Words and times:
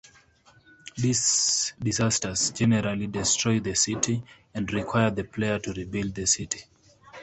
These 0.97 1.73
disasters 1.79 2.49
generally 2.49 3.05
destroy 3.05 3.59
the 3.59 3.75
city 3.75 4.23
and 4.51 4.73
require 4.73 5.11
the 5.11 5.25
player 5.25 5.59
to 5.59 5.73
rebuild 5.73 6.15
the 6.15 6.25
city. 6.25 6.61